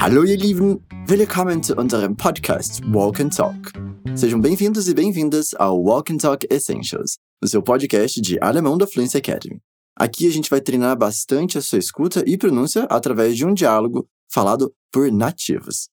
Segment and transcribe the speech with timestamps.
[0.00, 0.78] Hallo, ihr Lieben!
[1.08, 3.72] Willkommen zu unserem Podcast Walk and Talk.
[4.14, 8.86] Sejam bem-vindos e bem-vindas ao Walk and Talk Essentials, o seu podcast de alemão da
[8.86, 9.60] Fluency Academy.
[9.96, 14.06] Aqui a gente vai treinar bastante a sua escuta e pronúncia através de um diálogo
[14.30, 15.88] falado por nativos.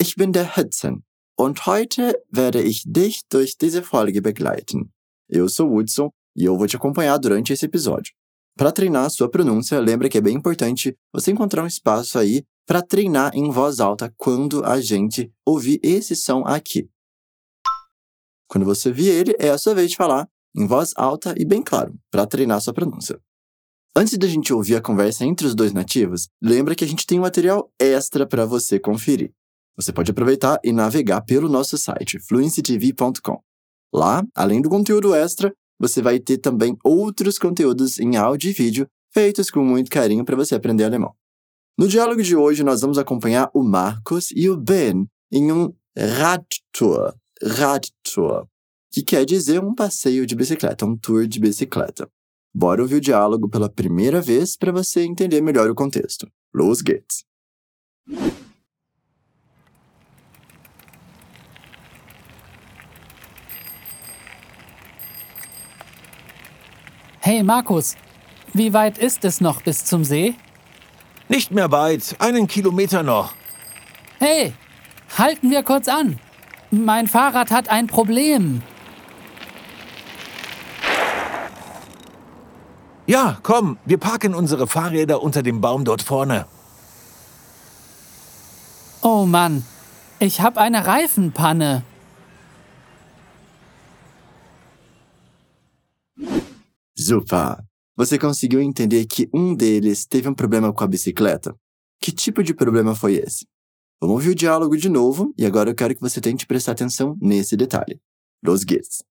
[0.00, 1.02] Ich bin der Hudson
[1.36, 4.92] und heute werde ich dich durch diese Folge begleiten.
[5.28, 8.12] Eu sou Hudson e eu vou te acompanhar durante esse episódio.
[8.56, 12.44] Para treinar a sua pronúncia, lembra que é bem importante você encontrar um espaço aí
[12.70, 16.88] para treinar em voz alta quando a gente ouvir esse som aqui.
[18.48, 21.64] Quando você vir ele, é a sua vez de falar em voz alta e bem
[21.64, 23.20] claro, para treinar sua pronúncia.
[23.96, 27.18] Antes da gente ouvir a conversa entre os dois nativos, lembra que a gente tem
[27.18, 29.32] um material extra para você conferir.
[29.76, 33.42] Você pode aproveitar e navegar pelo nosso site fluencytv.com.
[33.92, 38.86] Lá, além do conteúdo extra, você vai ter também outros conteúdos em áudio e vídeo
[39.12, 41.12] feitos com muito carinho para você aprender alemão.
[41.80, 47.14] No diálogo de hoje, nós vamos acompanhar o Marcos e o Ben em um Radtour,
[47.42, 48.46] Radtour,
[48.92, 52.06] que quer dizer um passeio de bicicleta, um tour de bicicleta.
[52.54, 56.30] Bora ouvir o diálogo pela primeira vez para você entender melhor o contexto.
[56.52, 57.24] Los geht's!
[67.24, 67.96] Hey Markus,
[68.54, 70.36] wie weit ist es noch bis zum See?
[71.30, 73.34] Nicht mehr weit, einen Kilometer noch.
[74.18, 74.52] Hey,
[75.16, 76.18] halten wir kurz an.
[76.72, 78.62] Mein Fahrrad hat ein Problem.
[83.06, 86.46] Ja, komm, wir parken unsere Fahrräder unter dem Baum dort vorne.
[89.00, 89.64] Oh Mann,
[90.18, 91.84] ich habe eine Reifenpanne.
[96.96, 97.69] Super!
[97.96, 101.54] Você conseguiu entender que um deles teve um problema com a bicicleta?
[102.00, 103.46] Que tipo de problema foi esse?
[104.00, 107.16] Vamos ouvir o diálogo de novo e agora eu quero que você tente prestar atenção
[107.20, 108.00] nesse detalhe.
[108.42, 109.04] Los geht's!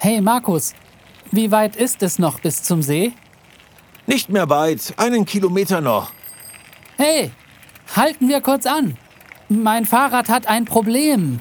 [0.00, 0.74] Hey Markus,
[1.32, 3.12] wie weit ist es noch bis zum See?
[4.06, 6.12] Nicht mehr weit, einen Kilometer noch.
[6.96, 7.32] Hey,
[7.96, 8.96] halten wir kurz an.
[9.48, 11.40] Mein Fahrrad hat ein Problem.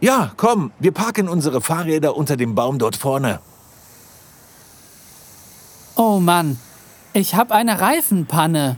[0.00, 3.40] Ja, komm, wir parken unsere Fahrräder unter dem Baum dort vorne.
[5.96, 6.58] Oh Mann,
[7.14, 8.76] ich habe eine Reifenpanne.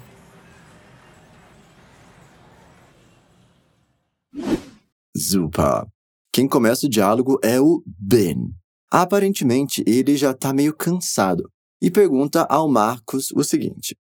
[5.15, 5.87] Super!
[6.33, 8.55] Quem começa o diálogo é o Ben.
[8.91, 11.51] Aparentemente, ele já está meio cansado
[11.81, 13.97] e pergunta ao Marcos o seguinte: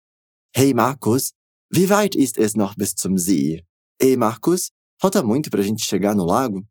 [0.55, 1.33] Hey Marcos,
[1.73, 3.65] wie weit ist es noch bis zum See?
[3.99, 6.65] Ei Marcos, falta muito para a gente chegar no lago?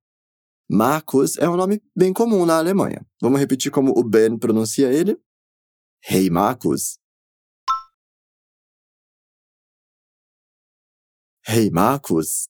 [0.69, 3.05] Marcos é um nome bem comum na Alemanha.
[3.21, 5.21] Vamos repetir como o Ben pronuncia ele?
[6.03, 6.99] Hey Marcos.
[11.47, 12.47] Hey Marcos.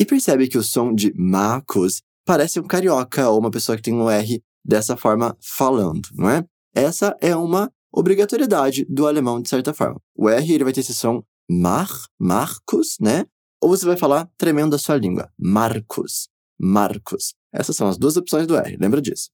[0.00, 3.94] E percebe que o som de Marcos parece um carioca ou uma pessoa que tem
[3.94, 6.44] um R dessa forma falando, não é?
[6.74, 9.98] Essa é uma obrigatoriedade do alemão, de certa forma.
[10.14, 11.88] O R ele vai ter esse som Mar,
[12.20, 13.24] Marcos, né?
[13.62, 15.32] Ou você vai falar tremendo a sua língua.
[15.38, 16.28] Marcos,
[16.60, 17.32] Marcos.
[17.50, 19.30] Essas são as duas opções do R, lembra disso.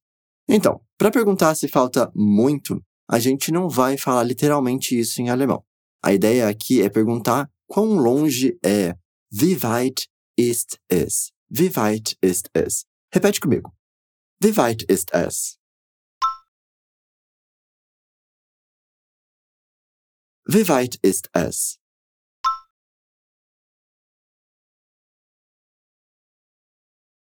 [0.49, 5.65] Então, para perguntar se falta muito, a gente não vai falar literalmente isso em alemão.
[6.01, 8.95] A ideia aqui é perguntar quão longe é.
[9.33, 10.07] Wie weit
[10.39, 11.34] ist es?
[11.57, 12.85] Wie weit ist es?
[13.15, 13.71] Repete comigo.
[14.41, 15.57] Wie weit ist es?
[20.49, 21.79] Wie weit ist es?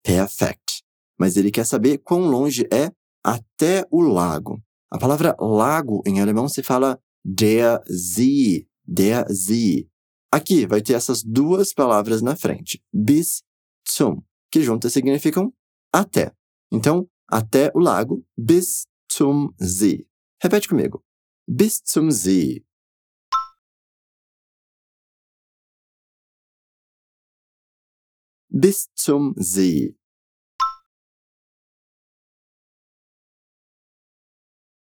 [0.05, 0.85] Perfect.
[1.19, 2.93] Mas ele quer saber quão longe é
[3.25, 4.63] até o lago.
[4.89, 9.91] A palavra lago em alemão se fala der See, der See.
[10.31, 13.43] Aqui vai ter essas duas palavras na frente, bis
[13.87, 15.53] zum, que juntas significam
[15.93, 16.33] até.
[16.71, 20.07] Então, até o lago, bis zum See.
[20.43, 21.03] Repete comigo.
[21.47, 22.65] Bis zum See.
[28.49, 29.97] Bis zum See.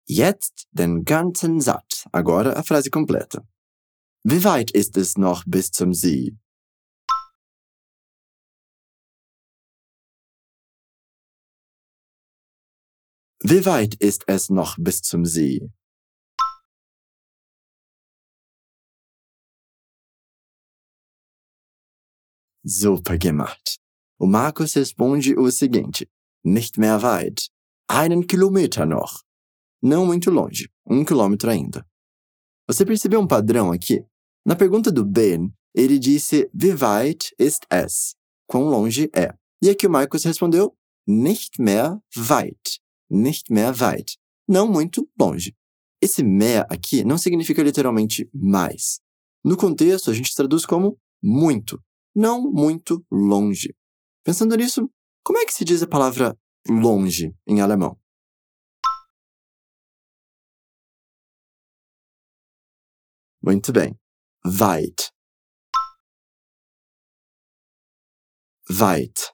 [0.08, 2.06] Jetzt den ganzen Satz.
[2.12, 3.48] Agora a frase completa.
[4.24, 6.36] Wie weit ist es noch bis zum See?
[13.52, 15.60] Wie weit ist es noch bis zum See?
[22.64, 23.78] Super gemacht.
[24.18, 26.08] O Marcos responde o seguinte:
[26.46, 27.50] Nicht mehr weit.
[27.90, 29.22] Einen Kilometer noch.
[29.84, 31.86] Não muito longe, um quilômetro ainda.
[32.70, 34.02] Você percebeu um padrão aqui?
[34.46, 38.16] Na pergunta do Ben, ele disse Wie weit ist es?
[38.48, 39.34] Quão longe é?
[39.62, 40.74] E aqui o Marcos respondeu
[41.06, 42.80] Nicht mehr weit.
[43.12, 44.18] Nicht mehr weit.
[44.48, 45.54] Não muito longe.
[46.02, 49.02] Esse mehr aqui não significa literalmente mais.
[49.44, 51.84] No contexto, a gente traduz como muito,
[52.16, 53.76] não muito longe.
[54.24, 54.90] Pensando nisso,
[55.24, 56.38] como é que se diz a palavra
[56.70, 58.00] longe em alemão?
[63.44, 64.00] Muito bem.
[64.46, 65.12] Weit.
[68.70, 69.34] Weit.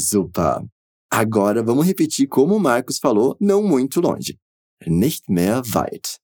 [0.00, 0.64] Super.
[1.12, 4.38] Agora vamos repetir como o Marcos falou, não muito longe.
[4.86, 6.18] Nicht mehr weit.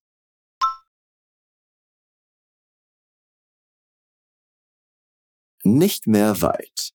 [5.65, 6.95] Nicht mehr weit.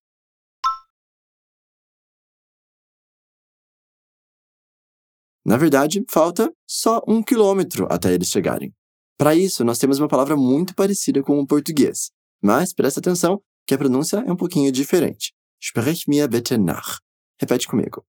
[5.46, 8.74] Na verdade, falta só um quilômetro até eles chegarem.
[9.18, 12.12] Para isso, nós temos uma palavra muito parecida com o português,
[12.42, 15.34] mas presta atenção que a pronúncia é um pouquinho diferente.
[15.64, 17.00] Sprech mir bitte nach.
[17.40, 18.04] Repete comigo.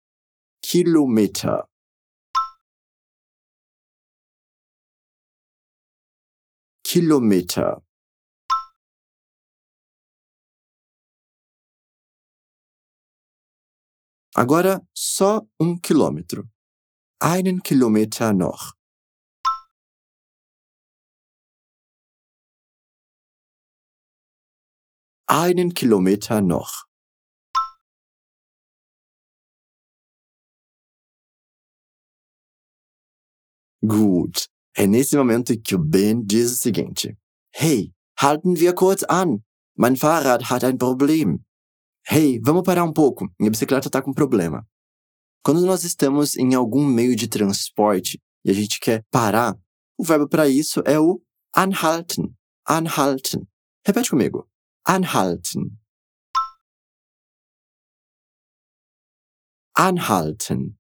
[0.62, 1.68] Kilometer.
[6.82, 7.82] Kilometer.
[14.34, 16.48] Agora, só um quilômetro.
[17.20, 18.72] Einen Kilometer noch.
[25.26, 26.91] Einen Kilometer noch.
[33.84, 34.48] Gut.
[34.76, 37.16] É nesse momento que o Ben diz o seguinte:
[37.54, 39.42] Hey, halten wir kurz an.
[39.76, 41.44] Mein Fahrrad hat ein Problem.
[42.06, 43.28] Hey, vamos parar um pouco.
[43.38, 44.66] Minha bicicleta está com problema.
[45.44, 49.56] Quando nós estamos em algum meio de transporte e a gente quer parar,
[49.98, 51.20] o verbo para isso é o
[51.54, 52.32] anhalten.
[52.66, 53.46] Anhalten.
[53.84, 54.48] Repete comigo.
[54.86, 55.76] Anhalten.
[59.76, 60.76] Anhalten.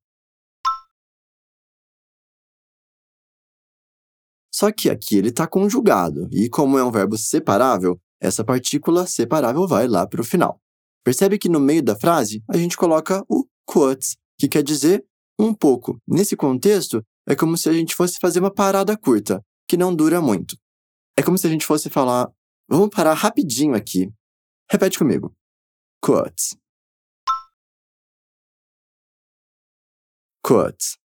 [4.62, 9.66] Só que aqui ele está conjugado, e como é um verbo separável, essa partícula separável
[9.66, 10.60] vai lá para o final.
[11.04, 15.04] Percebe que no meio da frase a gente coloca o kurz, que quer dizer
[15.36, 16.00] um pouco.
[16.06, 20.20] Nesse contexto, é como se a gente fosse fazer uma parada curta, que não dura
[20.20, 20.56] muito.
[21.18, 22.30] É como se a gente fosse falar:
[22.70, 24.08] vamos parar rapidinho aqui.
[24.70, 25.34] Repete comigo.
[26.00, 26.56] Kurz.
[30.40, 31.01] Kurz.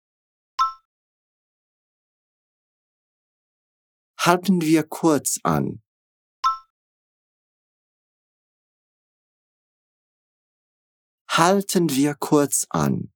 [4.24, 5.82] Halten wir kurz an.
[11.28, 13.12] Halten wir kurz an.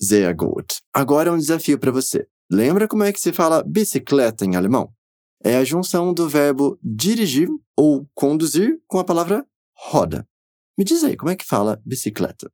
[0.00, 0.80] Sehr gut.
[0.92, 2.28] Agora um desafio para você.
[2.48, 4.94] Lembra como é que se fala bicicleta em alemão?
[5.42, 9.44] É a junção do verbo dirigir ou conduzir com a palavra
[9.74, 10.28] roda.
[10.76, 12.48] Me diz aí, como é que fala bicicleta?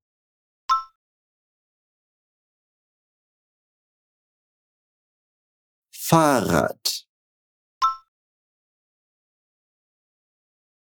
[6.14, 6.78] Fahrrad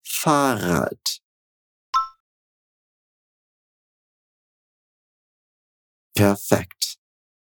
[0.05, 1.01] Fahrrad
[6.15, 6.99] Perfect.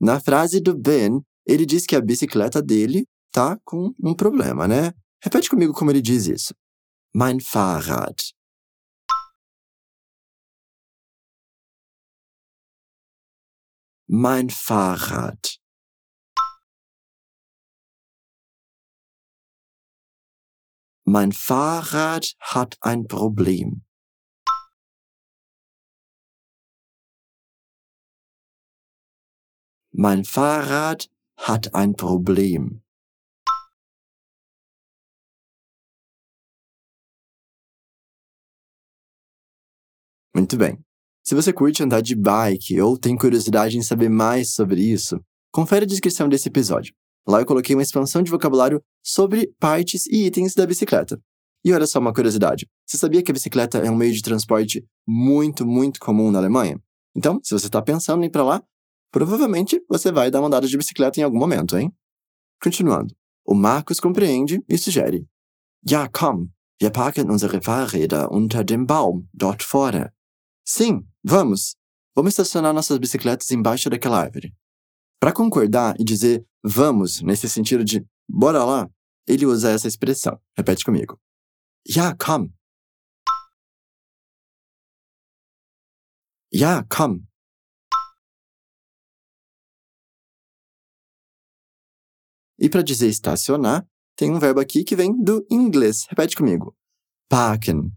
[0.02, 4.92] Na frase do Ben, ele diz que a bicicleta dele tá com um problema, né?
[5.24, 6.56] Repete comigo como ele diz isso.
[7.14, 8.18] Mein Fahrrad.
[14.08, 15.60] Mein Fahrrad.
[21.12, 23.84] Mein Fahrrad hat ein Problem.
[29.92, 32.84] Mein Fahrrad hat ein Problem.
[40.36, 40.78] Muito bem.
[41.24, 45.20] Se você curte andar de bike ou tem curiosidade em saber mais sobre isso,
[45.52, 46.94] confere a descrição desse episódio.
[47.28, 51.20] Lá eu coloquei uma expansão de vocabulário sobre partes e itens da bicicleta.
[51.64, 54.86] E olha só uma curiosidade: você sabia que a bicicleta é um meio de transporte
[55.08, 56.80] muito, muito comum na Alemanha?
[57.16, 58.64] Então, se você está pensando em ir para lá,
[59.12, 61.94] provavelmente você vai dar uma andada de bicicleta em algum momento, hein?
[62.62, 63.14] Continuando.
[63.46, 65.28] O Marcos compreende e sugere:
[65.90, 66.50] Ja, komm,
[66.82, 70.12] wir parken unsere Fahrräder unter dem Baum, dort vorne.
[70.66, 71.76] Sim, vamos.
[72.16, 74.54] Vamos estacionar nossas bicicletas embaixo daquela árvore.
[75.20, 78.90] Para concordar e dizer vamos, nesse sentido de bora lá,
[79.28, 80.42] ele usa essa expressão.
[80.58, 81.20] Repete comigo.
[81.88, 82.50] Ja, komm.
[86.54, 87.26] Ja, komm.
[92.58, 96.06] E para dizer estacionar, tem um verbo aqui que vem do inglês.
[96.10, 96.76] Repete comigo.
[97.30, 97.92] Parken.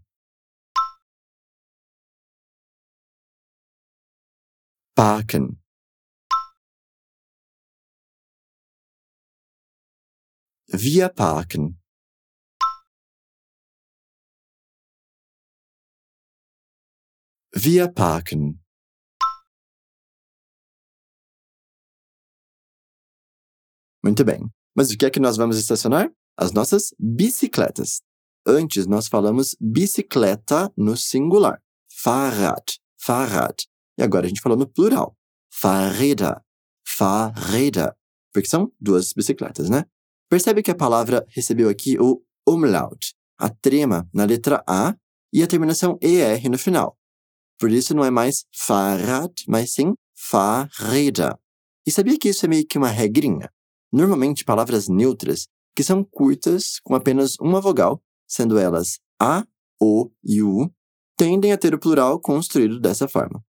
[4.95, 5.62] Parken.
[10.75, 11.79] Wir parken.
[17.53, 18.59] Wir parken.
[24.03, 24.49] Muito bem.
[24.75, 26.11] Mas o que é que nós vamos estacionar?
[26.35, 28.01] As nossas bicicletas.
[28.43, 31.61] Antes nós falamos bicicleta no singular.
[32.01, 32.79] Fahrrad.
[32.99, 33.63] Fahrrad.
[33.95, 35.15] E agora a gente falou no plural.
[35.51, 36.41] Fahrräder.
[36.83, 37.95] Fahrräder.
[38.33, 39.85] Porque são duas bicicletas, né?
[40.29, 44.95] Percebe que a palavra recebeu aqui o umlaut, a trema na letra A
[45.31, 46.97] e a terminação ER no final.
[47.59, 51.35] Por isso não é mais Fahrrad, mas sim Fahrräder.
[51.85, 53.51] E sabia que isso é meio que uma regrinha?
[53.91, 59.45] Normalmente palavras neutras, que são curtas, com apenas uma vogal, sendo elas A,
[59.79, 60.71] O e U,
[61.17, 63.43] tendem a ter o plural construído dessa forma.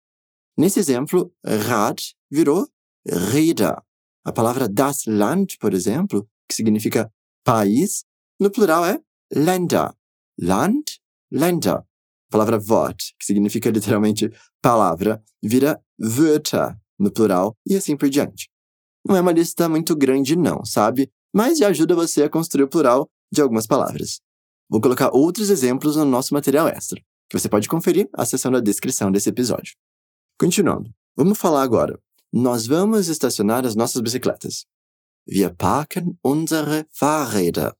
[0.57, 1.99] Nesse exemplo, Rad
[2.31, 2.67] virou
[3.07, 3.75] Räder.
[4.23, 7.11] A palavra das Land, por exemplo, que significa
[7.43, 8.03] país,
[8.39, 8.99] no plural é
[9.33, 9.93] Länder.
[10.39, 10.99] Land,
[11.31, 11.75] Länder.
[11.75, 18.49] A palavra Wort, que significa literalmente palavra, vira Wörter no plural e assim por diante.
[19.07, 21.09] Não é uma lista muito grande, não, sabe?
[21.33, 24.19] Mas já ajuda você a construir o plural de algumas palavras.
[24.69, 26.99] Vou colocar outros exemplos no nosso material extra,
[27.29, 29.75] que você pode conferir acessando a descrição desse episódio.
[30.39, 31.99] Continuando, vamos falar agora.
[32.33, 34.65] Nós vamos estacionar as nossas bicicletas.
[35.27, 37.75] Wir parken unsere Fahrräder.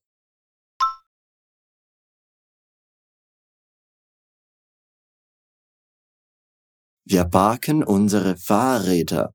[7.08, 9.32] Wir parken unsere Fahrräder.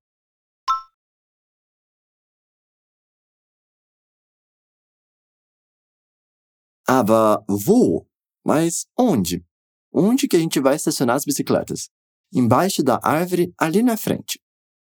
[6.89, 8.09] Aber wo?
[8.45, 9.47] Mas onde?
[9.93, 11.91] Onde que a gente vai estacionar as bicicletas?
[12.35, 14.41] Embaixo da árvore, ali na frente.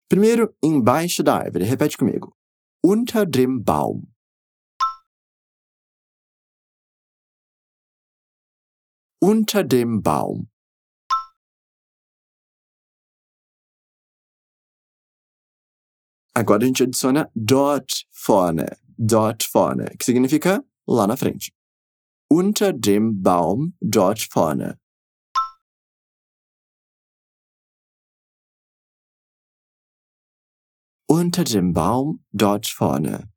[0.07, 1.65] Primeiro, embaixo da árvore.
[1.65, 2.35] Repete comigo.
[2.87, 4.13] Unter dem Baum.
[9.19, 10.51] Unter dem Baum.
[16.35, 18.77] Agora a gente adiciona dort vorne.
[18.99, 21.51] Dort vorne, que significa lá na frente.
[22.31, 24.79] Unter dem Baum dort vorne.
[31.07, 33.29] Unter dem Baum dort vorne.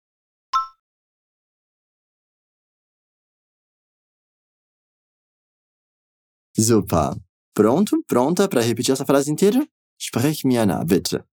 [6.56, 7.16] Super.
[7.54, 8.02] Pronto?
[8.06, 9.64] Pronta para repetir essa frase inteira?
[10.00, 11.24] Sprech mir nach, bitte.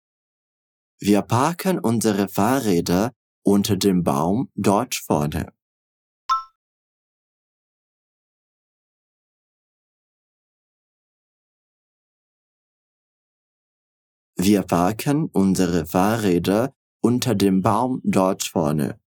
[1.01, 3.13] Wir parken unsere Fahrräder
[3.43, 5.53] unter dem Baum dort vorne.
[14.47, 19.01] Wir parken unsere Fahrräder unter dem Baum dort vorne.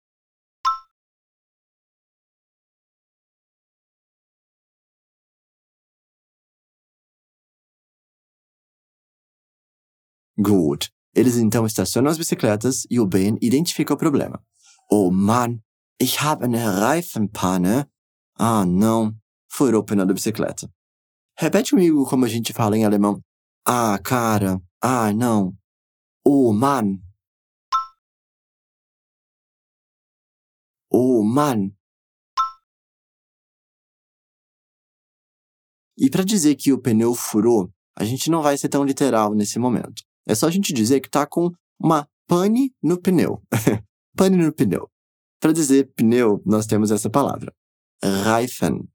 [10.37, 10.89] Gut.
[11.13, 14.43] Eles então estacionam as bicicletas e o Ben identifica o problema.
[14.89, 15.61] Oh Mann,
[16.01, 17.85] ich habe eine Reifenpanne.
[18.39, 19.15] Ah, não.
[19.47, 20.67] Furou o pneu da bicicleta.
[21.37, 23.21] Repete comigo como a gente fala em alemão.
[23.63, 24.59] Ah, cara.
[24.81, 25.57] Ah, não.
[26.25, 26.99] Oh Mann.
[30.91, 31.71] Oh Mann.
[35.97, 39.57] E para dizer que o pneu furou, a gente não vai ser tão literal nesse
[39.57, 40.03] momento.
[40.27, 43.41] É só a gente dizer que tá com uma pane no pneu.
[44.15, 44.87] pane no pneu.
[45.39, 47.51] Para dizer pneu, nós temos essa palavra.
[48.03, 48.87] Reifen.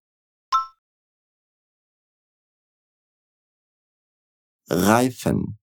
[4.71, 5.62] Reifen.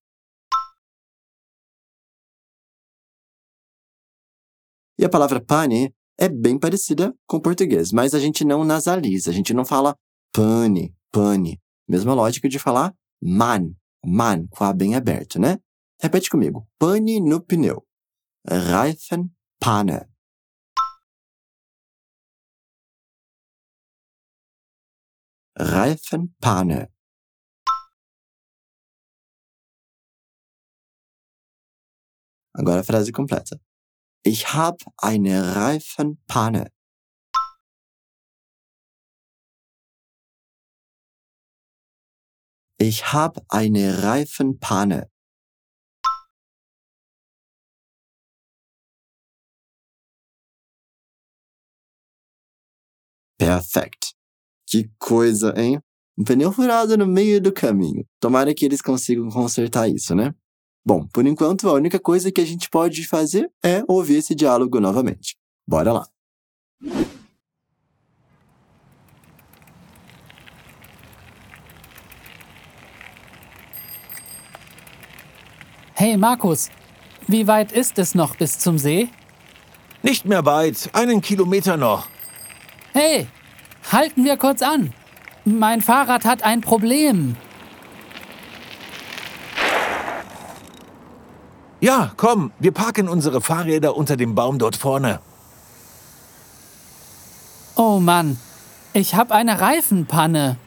[4.99, 9.31] E a palavra pane é bem parecida com o português, mas a gente não nasaliza,
[9.31, 9.95] a gente não fala
[10.33, 11.59] pane, pane.
[11.87, 13.71] Mesma lógica de falar man,
[14.05, 15.59] Man, com a bem aberto, né?
[16.01, 16.67] Repete comigo.
[16.79, 17.85] Pane no pneu.
[18.47, 19.29] Reifen,
[19.59, 20.07] Panne.
[25.57, 26.87] Reifen, Panne.
[32.53, 33.59] Agora a frase completa.
[34.23, 36.71] Ich hab eine Reifenpanne.
[42.77, 45.09] Ich hab eine Reifenpanne.
[53.37, 54.13] Perfect.
[54.69, 55.79] Que coisa, hein?
[56.17, 58.05] Um pneu furado no meio do caminho.
[58.19, 60.35] Tomara que eles consigam consertar isso, né?
[60.89, 64.79] Bom, por enquanto, a única coisa que a gente pode fazer é ouvir esse diálogo
[64.79, 65.35] novamente.
[65.67, 66.07] Bora lá!
[75.93, 76.71] Hey Markus,
[77.27, 79.09] wie weit ist es noch bis zum See?
[80.01, 82.07] Nicht mehr weit, einen Kilometer noch.
[82.93, 83.27] Hey,
[83.91, 84.91] halten wir kurz an.
[85.45, 87.35] Mein Fahrrad hat ein Problem.
[91.81, 95.21] Ja, komm, wir parken unsere Fahrräder unter dem Baum dort vorne.
[97.75, 98.37] Oh Mann,
[98.93, 100.57] ich habe eine Reifenpanne.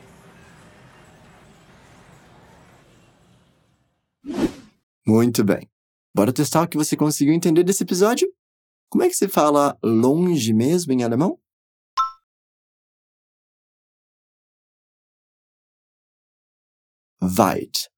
[5.04, 5.68] Muito bem.
[6.14, 8.26] Bora testar o que você conseguiu entender desse episódio?
[8.88, 11.38] Como é que se fala longe mesmo em alemão?
[17.20, 17.91] Weit.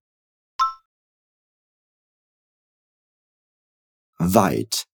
[4.20, 4.86] Weit.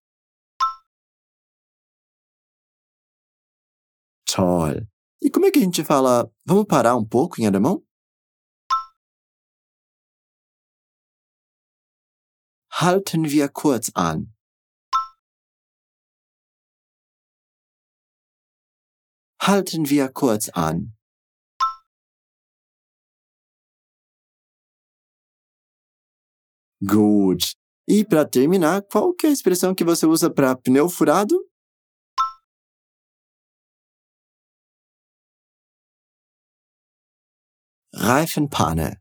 [4.26, 4.86] Toll.
[5.22, 7.84] E como é que a gente fala vamos parar um pouco em alemão?
[12.72, 14.32] Halten wir kurz an.
[19.42, 20.96] Halten wir kurz an.
[26.82, 27.59] Gut.
[27.92, 31.34] E para terminar, qual que é a expressão que você usa para pneu furado?
[37.92, 39.00] Reifenpanne.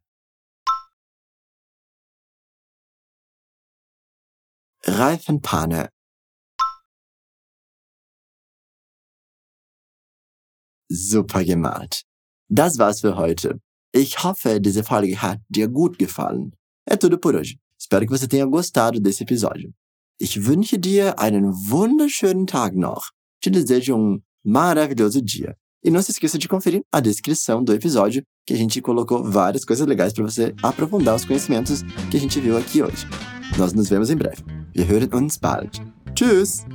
[4.87, 5.89] Reifenpanne.
[10.89, 12.03] Super gemacht.
[12.49, 13.61] Das war's für heute.
[13.93, 16.55] Ich hoffe, diese Folge hat dir gut gefallen.
[16.87, 17.59] É tudo por hoje.
[17.91, 19.73] Espero que você tenha gostado desse episódio.
[20.21, 23.09] Ich wünsche dir einen wunderschönen Tag noch.
[23.41, 25.55] Te desejo um maravilhoso dia.
[25.83, 29.65] E não se esqueça de conferir a descrição do episódio, que a gente colocou várias
[29.65, 33.07] coisas legais para você aprofundar os conhecimentos que a gente viu aqui hoje.
[33.57, 34.43] Nós nos vemos em breve.
[34.75, 35.81] Wir hören uns bald.
[36.13, 36.65] Tschüss!